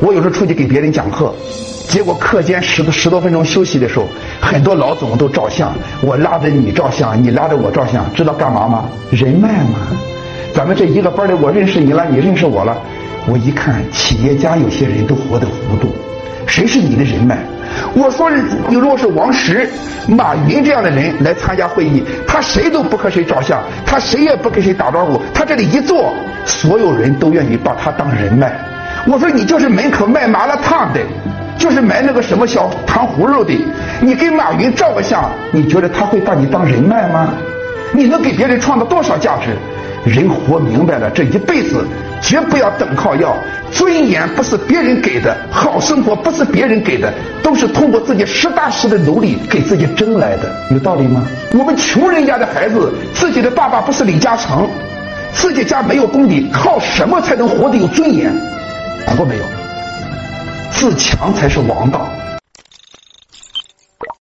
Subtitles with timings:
[0.00, 1.34] 我有时候出去给别人讲课，
[1.88, 4.06] 结果课间十十多分钟休息的时候，
[4.40, 8.84] 很多老总都照相，我拉着你照相，你拉着我照相，知道干嘛吗？
[9.10, 9.88] 人脉嘛。
[10.54, 12.76] 咱们这一个班的，我认识你了，你认识我了。
[13.26, 15.88] 我一看，企业家有些人都活得糊涂，
[16.46, 17.38] 谁是你的人脉？
[17.94, 18.30] 我说，
[18.68, 19.68] 你如果是王石、
[20.06, 26.12] 马云这样的人来参加会议，他谁都不和谁照相，他谁也不跟谁打招呼，他这里一坐，
[26.44, 28.71] 所有人都愿意把他当人脉。
[29.06, 31.00] 我说你就是门口卖麻辣烫的，
[31.58, 33.52] 就是卖那个什么小糖葫芦的，
[34.00, 37.34] 你跟马云照个相，你觉得他会把你当人脉吗？
[37.92, 39.56] 你能给别人创造多少价值？
[40.04, 41.86] 人活明白了，这一辈子
[42.20, 43.36] 绝不要等靠要。
[43.70, 47.12] 尊严不是别人给的，好生活不是别人给的，
[47.42, 51.22] 都是通过自己实打实的努力给自己争来的，有道理吗？
[51.52, 54.68] 我们穷人家的孩子，自己的爸爸不是李嘉诚，
[55.32, 58.32] 自己家没有功底，靠什么才能活得有尊严？
[59.06, 59.44] 想过没有？
[60.70, 62.08] 自强才是王道。